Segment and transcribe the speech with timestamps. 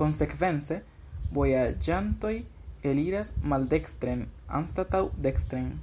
[0.00, 0.76] Konsekvence,
[1.38, 2.34] vojaĝantoj
[2.92, 4.28] eliras maldekstren
[4.60, 5.76] anstataŭ dekstren.